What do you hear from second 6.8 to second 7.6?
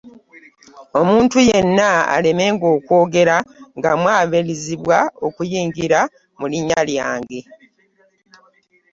lyange.